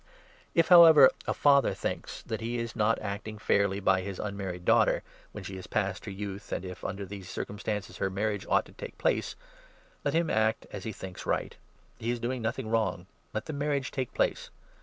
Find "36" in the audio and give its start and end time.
3.77-3.85